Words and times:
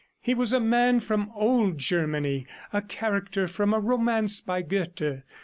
He 0.19 0.33
was 0.33 0.51
a 0.51 0.59
man 0.59 0.99
from 0.99 1.31
old 1.35 1.77
Germany, 1.77 2.47
a 2.73 2.81
character 2.81 3.47
from 3.47 3.71
a 3.71 3.79
romance 3.79 4.39
by 4.41 4.63
Goethe. 4.63 5.21